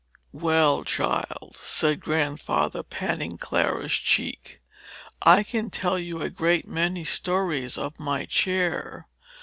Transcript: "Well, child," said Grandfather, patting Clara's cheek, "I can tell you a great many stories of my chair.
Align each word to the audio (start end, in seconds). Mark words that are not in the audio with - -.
"Well, 0.33 0.83
child," 0.83 1.55
said 1.55 1.99
Grandfather, 1.99 2.81
patting 2.81 3.37
Clara's 3.37 3.91
cheek, 3.93 4.59
"I 5.21 5.43
can 5.43 5.69
tell 5.69 5.99
you 5.99 6.23
a 6.23 6.29
great 6.31 6.67
many 6.67 7.03
stories 7.03 7.77
of 7.77 7.99
my 7.99 8.25
chair. 8.25 9.07